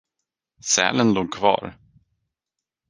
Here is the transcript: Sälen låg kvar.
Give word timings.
Sälen 0.65 1.13
låg 1.13 1.31
kvar. 1.35 1.77